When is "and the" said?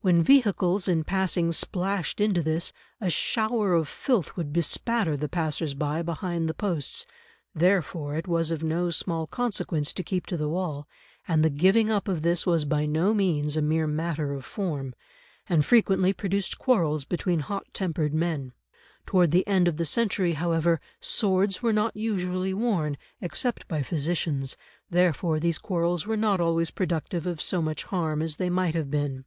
11.26-11.50